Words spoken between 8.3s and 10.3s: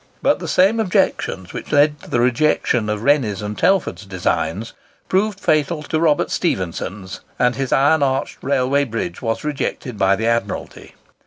railway bridge was rejected by the